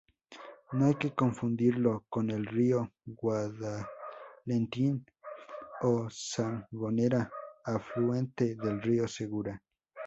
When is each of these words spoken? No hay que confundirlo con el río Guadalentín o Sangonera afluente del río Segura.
No 0.73 0.87
hay 0.87 0.95
que 0.95 1.13
confundirlo 1.13 2.05
con 2.09 2.31
el 2.31 2.47
río 2.47 2.91
Guadalentín 3.05 5.05
o 5.83 6.09
Sangonera 6.09 7.29
afluente 7.63 8.55
del 8.55 8.81
río 8.81 9.07
Segura. 9.07 9.61